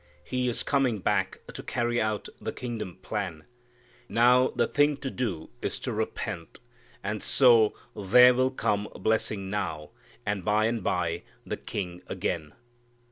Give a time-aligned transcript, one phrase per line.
[0.23, 3.43] He is coming back to carry out the kingdom plan.
[4.09, 6.59] Now the thing to do is to repent,
[7.03, 9.91] and so there will come blessing now,
[10.25, 12.53] and by and by the King again.